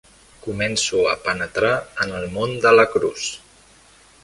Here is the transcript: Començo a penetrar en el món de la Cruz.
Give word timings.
Començo 0.45 1.01
a 1.09 1.13
penetrar 1.27 1.75
en 2.05 2.15
el 2.21 2.27
món 2.39 2.57
de 2.67 2.73
la 2.79 2.89
Cruz. 2.97 3.29